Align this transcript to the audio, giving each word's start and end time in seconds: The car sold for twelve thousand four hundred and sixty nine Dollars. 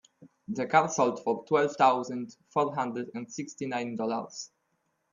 The 0.47 0.65
car 0.65 0.89
sold 0.89 1.23
for 1.23 1.45
twelve 1.45 1.75
thousand 1.75 2.35
four 2.49 2.73
hundred 2.73 3.11
and 3.13 3.31
sixty 3.31 3.67
nine 3.67 3.95
Dollars. 3.95 4.49